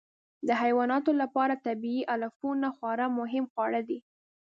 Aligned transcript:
د 0.47 0.49
حیواناتو 0.61 1.11
لپاره 1.21 1.61
طبیعي 1.65 2.01
علفونه 2.13 2.67
خورا 2.77 3.07
مهم 3.19 3.45
خواړه 3.51 3.81
دي. 3.89 3.99